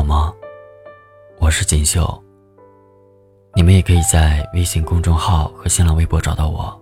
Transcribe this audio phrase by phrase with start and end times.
[0.00, 0.34] 好吗？
[1.38, 2.08] 我是锦绣。
[3.54, 6.74] 你们也可以在微信公众号和新浪微博找到我。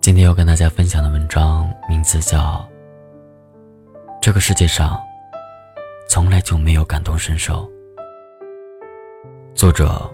[0.00, 2.38] 今天要跟大家分享的文章名字叫
[4.22, 4.98] 《这个世界上
[6.08, 7.68] 从来就没有感同身受》，
[9.54, 10.10] 作者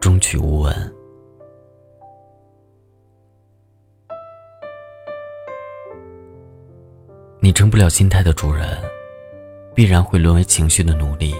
[0.00, 0.94] 中曲无闻。
[7.40, 8.66] 你成不了心态的主人，
[9.76, 11.34] 必然会沦为情绪的奴隶。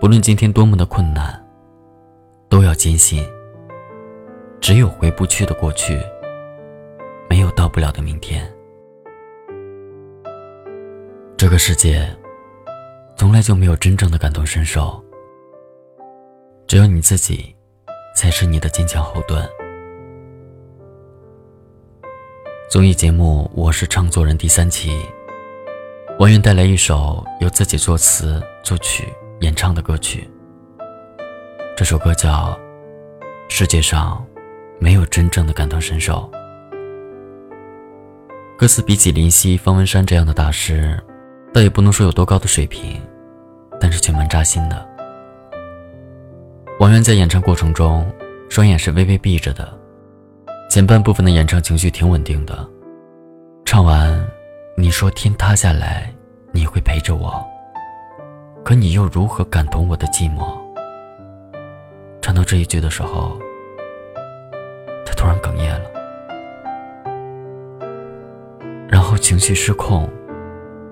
[0.00, 1.46] 不论今天多么的困难，
[2.48, 3.22] 都要坚信，
[4.62, 6.00] 只有回不去的过去，
[7.28, 8.50] 没有到不了的明天。
[11.36, 12.08] 这个世界，
[13.14, 14.98] 从来就没有真正的感同身受，
[16.66, 17.54] 只有你自己，
[18.16, 19.46] 才是你的坚强后盾。
[22.70, 24.98] 综艺节目《我是唱作人》第三期，
[26.18, 29.06] 王源带来一首由自己作词、作曲、
[29.40, 30.26] 演唱的歌曲。
[31.76, 32.58] 这首歌叫
[33.54, 34.24] 《世界上
[34.78, 36.30] 没有真正的感同身受》。
[38.56, 40.98] 歌词比起林夕、方文山这样的大师，
[41.52, 42.98] 倒也不能说有多高的水平，
[43.78, 44.88] 但是却蛮扎心的。
[46.80, 48.10] 王源在演唱过程中，
[48.48, 49.70] 双眼是微微闭着的。
[50.70, 52.66] 前半部分的演唱情绪挺稳定的，
[53.66, 54.26] 唱完，
[54.78, 56.12] 你说天塌下来
[56.52, 57.42] 你会陪着我，
[58.62, 60.54] 可你又如何感同我的寂寞？
[62.20, 63.38] 唱到这一句的时候，
[65.06, 65.90] 他突然哽咽了，
[68.86, 70.06] 然后情绪失控，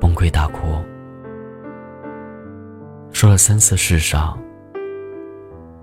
[0.01, 0.83] 崩溃大哭，
[3.12, 4.39] 说了三次世上，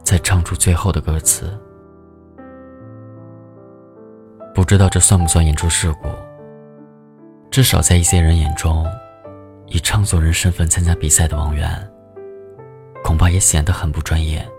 [0.03, 1.55] 才唱出最后的歌词。
[4.55, 6.09] 不知道这算不算演出事故？
[7.51, 8.89] 至少在一些人眼中，
[9.67, 11.91] 以唱作人身份参加比赛的王源，
[13.03, 14.49] 恐怕也显得很不专业。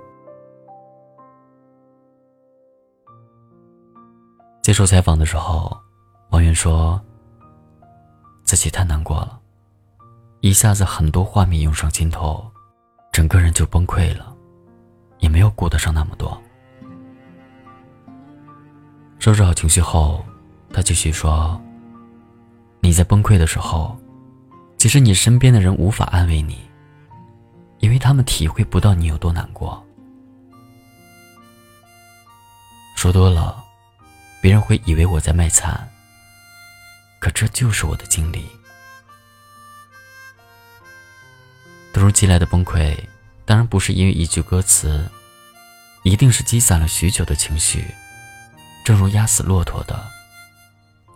[4.63, 5.75] 接受采访的时候，
[6.29, 7.01] 王源说
[8.45, 9.41] 自己太难过了，
[10.41, 12.45] 一下子很多画面涌上心头，
[13.11, 14.37] 整个人就崩溃了，
[15.19, 16.39] 也没有顾得上那么多。
[19.19, 20.23] 收拾好情绪后，
[20.75, 21.59] 他继续说
[22.85, 23.97] ：“你在崩溃的时候，
[24.77, 26.59] 其实你身边的人无法安慰你，
[27.79, 29.81] 因为他们体会不到你有多难过。
[32.97, 33.65] 说多了，
[34.41, 35.89] 别人会以为我在卖惨。
[37.21, 38.45] 可这就是我的经历。
[41.93, 42.99] 突如其来的崩溃，
[43.45, 45.09] 当然不是因为一句歌词，
[46.03, 47.87] 一定是积攒了许久的情绪。”
[48.85, 50.05] 正如压死骆驼的，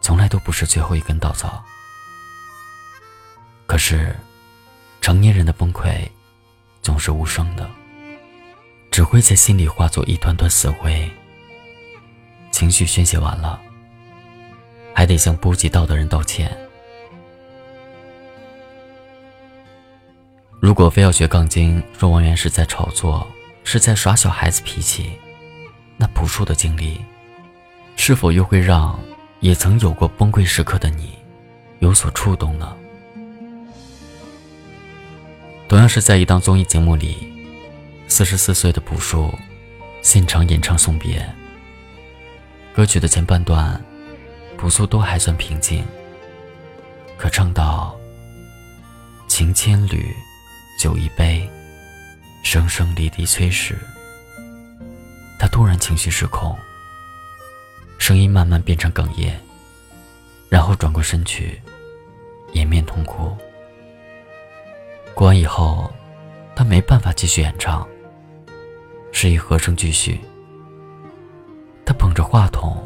[0.06, 1.64] 从来都不是最后一根稻草。
[3.66, 4.14] 可是，
[5.00, 6.08] 成年人的崩溃，
[6.80, 7.68] 总是无声的，
[8.92, 11.10] 只会在心里化作一团团死灰。
[12.52, 13.60] 情绪宣泄完了，
[14.94, 16.56] 还得向波及到的人道歉。
[20.60, 23.26] 如果非要学杠精，说王源是在炒作，
[23.64, 25.18] 是在耍小孩子脾气，
[25.96, 27.04] 那朴树的经历。
[27.96, 28.96] 是否又会让
[29.46, 31.16] 也曾有过崩溃时刻的你
[31.78, 32.76] 有所触动呢？
[35.68, 37.32] 同样是在一档综艺节目里，
[38.08, 39.32] 四十四岁的朴树
[40.02, 41.24] 现场演唱送别。
[42.74, 43.80] 歌曲的前半段，
[44.58, 45.84] 朴素都还算平静，
[47.16, 47.96] 可唱到
[49.28, 50.12] “情千缕，
[50.82, 51.48] 酒一杯，
[52.42, 53.78] 声声离笛催”时，
[55.38, 56.58] 他突然情绪失控。
[57.98, 59.32] 声音慢慢变成哽咽，
[60.48, 61.60] 然后转过身去，
[62.52, 63.36] 掩面痛哭。
[65.14, 65.90] 哭完以后，
[66.54, 67.86] 他没办法继续演唱。
[69.12, 70.20] 示意和声继续。
[71.86, 72.76] 他捧着话筒，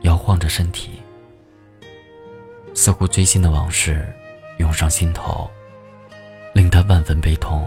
[0.00, 1.00] 摇晃着身体，
[2.74, 4.12] 似乎追心的往事
[4.58, 5.48] 涌上心头，
[6.52, 7.64] 令他万分悲痛。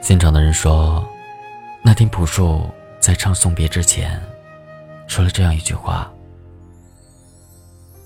[0.00, 1.06] 现场的人说，
[1.82, 2.70] 那天朴树
[3.00, 4.18] 在唱送别之前。
[5.12, 6.10] 说了这样一句话：“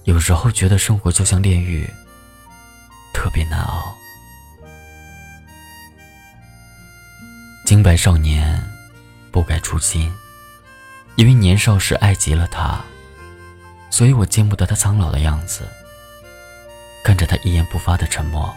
[0.03, 1.88] 有时候觉得生活就像炼狱，
[3.14, 3.94] 特别难熬。
[7.64, 8.61] 清白少年，
[9.31, 10.12] 不改初心，
[11.14, 12.85] 因为年少时爱极了他，
[13.88, 15.62] 所以我见不得他苍老的样子。
[17.05, 18.53] 看着他一言不发的沉默，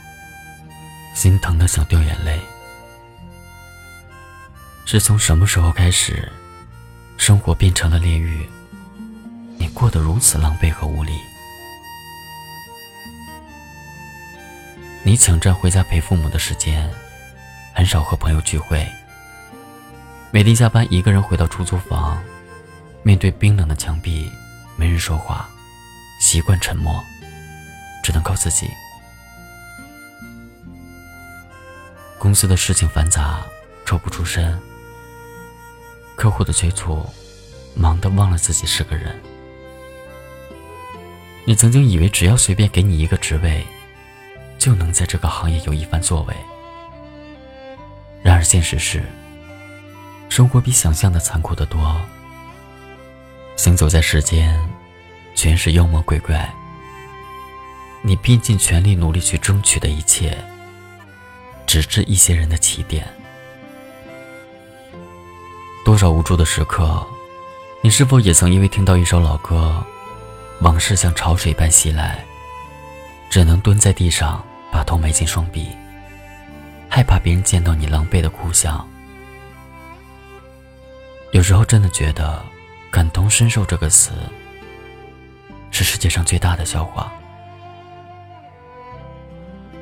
[1.14, 2.40] 心疼的想掉眼泪。
[4.88, 6.28] 是从什么时候开始？”
[7.20, 8.50] 生活变成了炼狱，
[9.58, 11.12] 你过得如此狼狈和无力。
[15.04, 16.90] 你抢占回家陪父母的时间，
[17.76, 18.88] 很少和朋友聚会。
[20.32, 22.24] 每天下班一个人回到出租房，
[23.04, 24.32] 面对冰冷的墙壁，
[24.78, 25.48] 没人说话，
[26.22, 27.04] 习惯沉默，
[28.02, 28.66] 只能靠自己。
[32.18, 33.42] 公司的事情繁杂，
[33.86, 34.58] 抽不出身。
[36.20, 37.02] 客户的催促，
[37.74, 39.18] 忙得忘了自己是个人。
[41.46, 43.66] 你曾经以为只要随便给你一个职位，
[44.58, 46.36] 就能在这个行业有一番作为。
[48.22, 49.02] 然而现实是，
[50.28, 51.80] 生活比想象的残酷得多。
[53.56, 54.60] 行走在世间，
[55.36, 56.54] 全是妖魔鬼怪。
[58.02, 60.38] 你拼尽全力努力去争取的一切，
[61.66, 63.08] 只是一些人的起点。
[65.90, 67.04] 多少无助的时刻，
[67.82, 69.84] 你是否也曾因为听到一首老歌，
[70.62, 72.24] 往事像潮水般袭来，
[73.28, 74.40] 只能蹲在地上，
[74.72, 75.68] 把头埋进双臂，
[76.88, 78.88] 害怕别人见到你狼狈的哭相。
[81.32, 82.40] 有时候真的觉得
[82.94, 84.12] “感同身受”这个词，
[85.72, 87.12] 是世界上最大的笑话。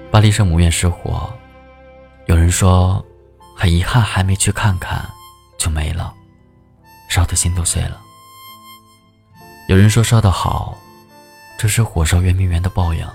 [0.10, 1.30] 巴黎圣母院失火，
[2.28, 3.06] 有人说，
[3.58, 5.06] 很遗憾还没去看看。
[5.58, 6.14] 就没了，
[7.10, 8.02] 烧的心都碎了。
[9.68, 10.78] 有人说烧的好，
[11.58, 13.08] 这是火烧圆明园的报应。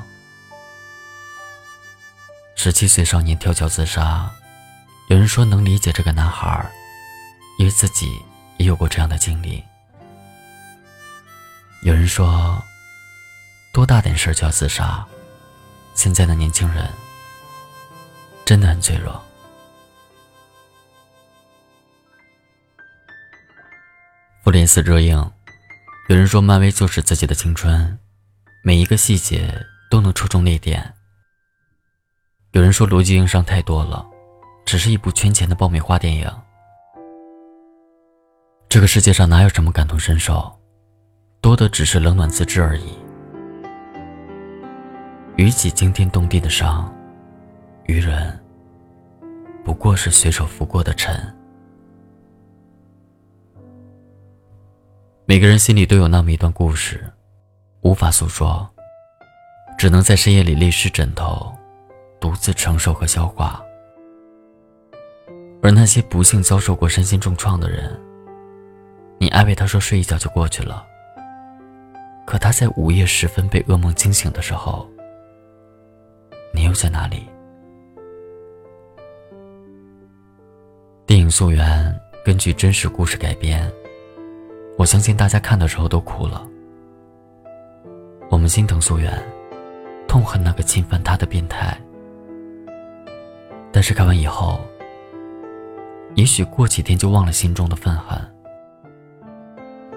[2.56, 4.30] 十七岁少年跳桥自杀，
[5.08, 6.70] 有人说能理解这个男孩，
[7.58, 8.20] 因为自己
[8.58, 9.64] 也有过这样的经历。
[11.82, 12.62] 有人说，
[13.72, 15.04] 多大点事就要自杀，
[15.94, 16.88] 现在的年轻人
[18.44, 19.20] 真的很脆弱。
[24.42, 25.16] 复联四热映，
[26.08, 27.96] 有人说漫威就是自己的青春，
[28.64, 30.94] 每一个细节都能戳中泪点。
[32.50, 34.04] 有人说逻辑硬伤太多了，
[34.64, 36.28] 只是一部圈钱的爆米花电影。
[38.68, 40.52] 这个世界上哪有什么感同身受，
[41.40, 42.98] 多的只是冷暖自知而已。
[45.36, 46.92] 与己惊天动地的伤，
[47.86, 48.36] 于人
[49.64, 51.32] 不过是随手拂过的尘。
[55.24, 57.08] 每个人心里都有那么一段故事，
[57.82, 58.69] 无法诉说，
[59.78, 61.52] 只能在深夜里泪湿枕头，
[62.20, 63.62] 独自承受和消化。
[65.62, 67.96] 而那些不幸遭受过身心重创的人，
[69.16, 70.84] 你安慰他说睡一觉就过去了，
[72.26, 74.90] 可他在午夜时分被噩梦惊醒的时候，
[76.52, 77.22] 你又在哪里？
[81.06, 81.94] 电影《溯源》
[82.25, 83.72] 根据真实故事改编。
[84.78, 86.46] 我相信大家看的时候都哭了。
[88.30, 89.12] 我们心疼素媛，
[90.08, 91.76] 痛恨那个侵犯她的变态。
[93.70, 94.60] 但是看完以后，
[96.14, 98.19] 也许过几天就忘了心中的愤恨。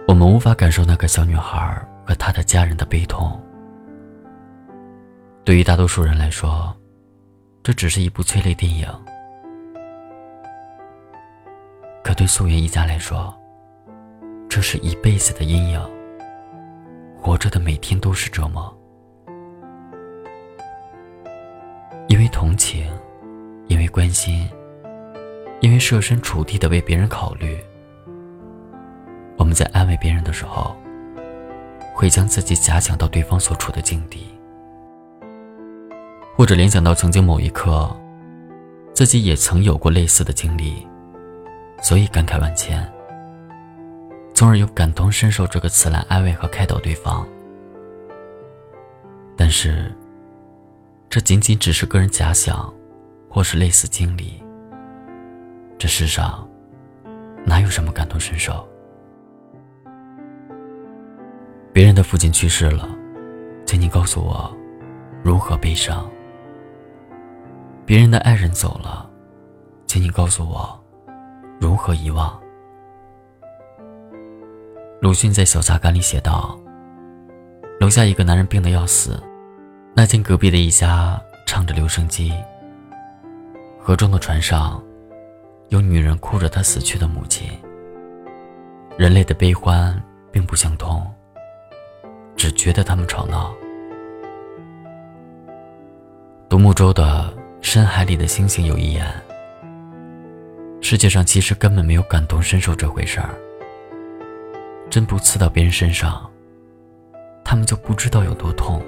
[0.08, 3.42] 我们无法感受那个小女孩和她的家人的悲痛。
[5.44, 6.76] 对于大多数人来说，
[7.64, 8.88] 这只是一部催泪电影。
[12.04, 13.36] 可对素媛一家来说，
[14.56, 15.82] 这是一辈子的阴影，
[17.22, 18.74] 活着的每天都是折磨。
[22.08, 22.90] 因为同情，
[23.68, 24.50] 因为关心，
[25.60, 27.60] 因为设身处地的为别人考虑，
[29.38, 30.74] 我们在安慰别人的时候，
[31.94, 34.26] 会将自己假想到对方所处的境地，
[36.34, 37.94] 或者联想到曾经某一刻，
[38.94, 40.88] 自己也曾有过类似的经历，
[41.82, 42.90] 所以感慨万千。
[44.36, 47.26] 从而用“感同身受”这个词来安慰和开导对方，
[49.38, 49.90] 但是，
[51.10, 52.72] 这仅仅只是个人假想，
[53.30, 54.44] 或是类似经历。
[55.78, 56.46] 这世上，
[57.46, 58.68] 哪有什么感同身受？
[61.72, 62.90] 别人的父亲去世了，
[63.66, 64.54] 请你告诉我，
[65.24, 66.10] 如何悲伤？
[67.86, 69.10] 别人的爱人走了，
[69.88, 70.78] 请你告诉我，
[71.58, 72.38] 如何遗忘？
[75.06, 76.60] 鲁迅在《小擦杆》里写道
[77.80, 79.22] ：“楼下一个男人病得要死，
[79.94, 82.34] 那间隔壁的一家唱着留声机。
[83.80, 84.84] 河中的船上，
[85.70, 87.48] 有女人哭着她死去的母亲。
[88.98, 89.96] 人类的悲欢
[90.32, 91.06] 并不相通，
[92.36, 93.54] 只觉得他们吵闹。”
[96.50, 97.32] 独木舟的
[97.62, 99.06] 《深海里的星星》有一言
[100.82, 103.30] ：“世界上其实根本没有感同身受这回事儿。”
[104.90, 106.30] 针不刺到别人身上，
[107.44, 108.82] 他们就不知道有多痛。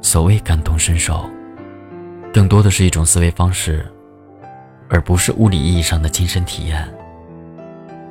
[0.00, 1.28] 所谓感同身受，
[2.32, 3.84] 更多的是一种思维方式，
[4.88, 6.88] 而不是物理意义上的亲身体验。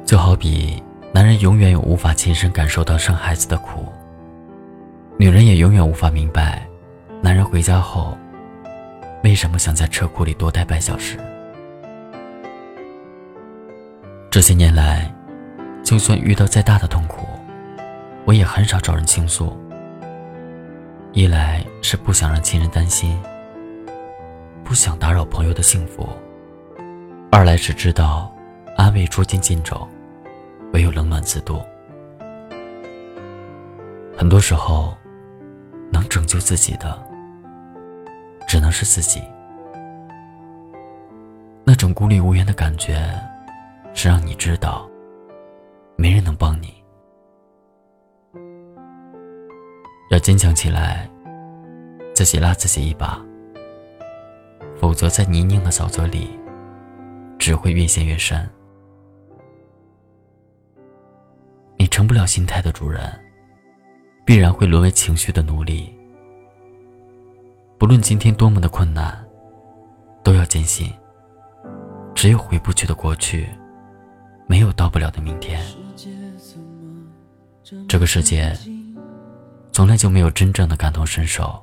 [0.06, 3.86] 就好比男人永远也无法亲身感受到生孩子的苦，
[5.18, 6.68] 女人也永远无法明白，
[7.22, 8.16] 男人回家后
[9.24, 11.18] 为什么想在车库里多待半小时。
[14.30, 15.15] 这些年来，
[15.86, 17.28] 就算遇到再大的痛苦，
[18.26, 19.56] 我也很少找人倾诉。
[21.14, 23.16] 一来是不想让亲人担心，
[24.64, 26.04] 不想打扰朋友的幸福；
[27.32, 28.34] 二来是知道
[28.76, 29.88] 安慰捉襟见肘，
[30.74, 31.62] 唯有冷暖自度。
[34.18, 34.98] 很多时候，
[35.92, 37.00] 能拯救自己的，
[38.48, 39.22] 只能是自己。
[41.64, 43.08] 那种孤立无援的感觉，
[43.94, 44.90] 是让你知道，
[45.96, 46.74] 没人能帮你。
[50.12, 51.10] 要坚强起来，
[52.14, 53.20] 自己拉自己一把，
[54.80, 56.30] 否则在泥泞的沼泽里，
[57.40, 58.48] 只会越陷越深。
[61.78, 63.02] 你成不了心态的主人，
[64.26, 65.94] 必然会沦为情绪的奴隶。
[67.78, 69.26] 不论今天多么的困难，
[70.24, 70.94] 都要坚信，
[72.14, 73.50] 只有回不去的过去，
[74.48, 75.60] 没有到不了的明天。
[77.88, 78.56] 这个世界。
[79.72, 81.62] 从来就没有真正的感同身受，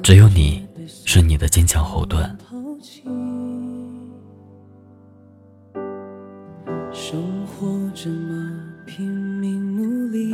[0.00, 2.22] 只有你是你的坚强后盾。
[6.92, 10.32] 生活这么拼命努力，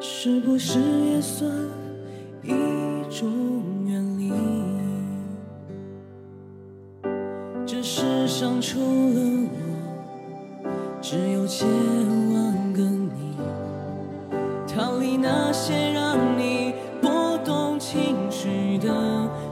[0.00, 1.50] 是不是也算
[2.42, 2.50] 一
[3.10, 3.28] 种
[3.84, 4.32] 远离？
[7.66, 9.73] 这世上除了我，
[11.06, 11.68] 只有千
[12.32, 13.36] 万个你。
[14.66, 18.88] 逃离那些让你波动情绪的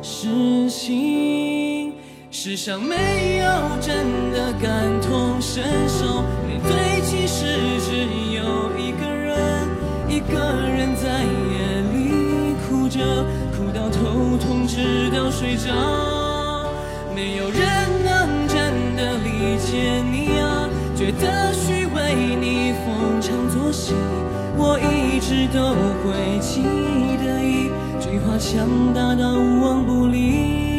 [0.01, 1.93] 事情，
[2.31, 3.45] 世上没有
[3.83, 7.45] 真的感同身受，面对其实
[7.81, 7.99] 只
[8.35, 9.69] 有一个人，
[10.09, 12.99] 一个人在夜里哭着，
[13.53, 15.71] 哭到头痛直到睡着，
[17.15, 17.61] 没有人
[18.03, 20.62] 能真的理解你啊，
[21.03, 23.93] 觉得虚伪，你逢场作戏。
[24.57, 26.63] 我一直都会记
[27.19, 27.67] 得一
[28.01, 30.72] 句话，强大到无往不利。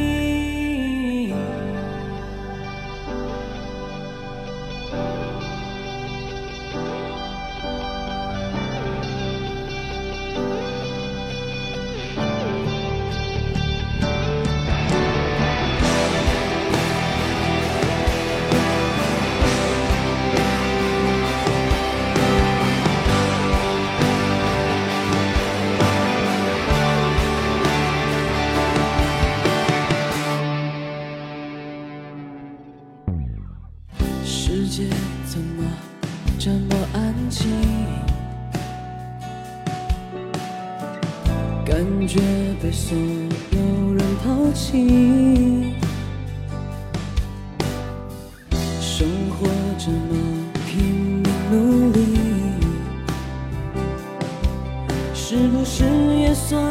[55.66, 56.62] 是不是也算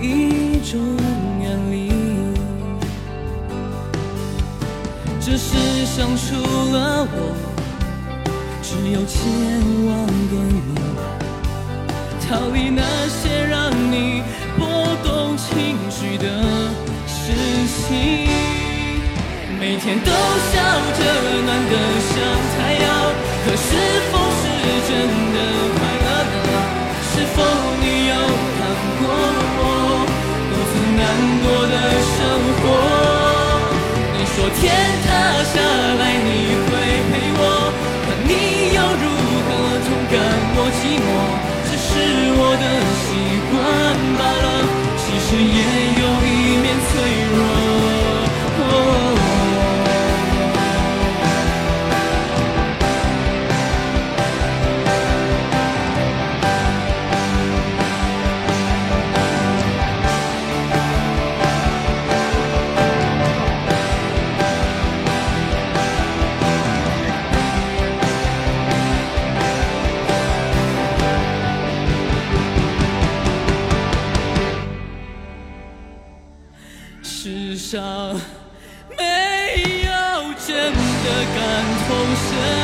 [0.00, 0.80] 一种
[1.40, 1.92] 远离？
[5.20, 6.34] 这世上除
[6.72, 7.34] 了我，
[8.62, 9.16] 只有千
[9.86, 10.56] 万个你。
[12.26, 14.22] 逃离那些让你
[14.58, 14.66] 波
[15.04, 16.24] 动情绪的
[17.06, 17.32] 事
[17.86, 18.28] 情，
[19.60, 20.56] 每天都笑
[20.98, 21.00] 着
[21.44, 21.97] 暖的
[81.18, 82.57] 的感同身。